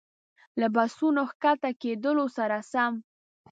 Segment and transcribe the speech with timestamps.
[0.59, 2.93] له بسونو ښکته کېدلو سره سم.